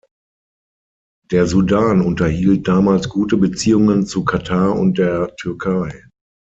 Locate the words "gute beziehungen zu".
3.07-4.25